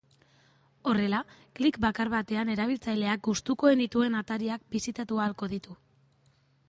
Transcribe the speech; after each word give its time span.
Horrela, 0.91 1.19
klik 1.59 1.77
bakar 1.83 2.09
batean 2.13 2.51
erabiltzaileak 2.53 3.23
gustukoen 3.29 3.85
dituen 3.85 4.19
atariak 4.23 4.67
bisitatu 4.77 5.21
ahalko 5.27 5.51
ditu. 5.57 5.79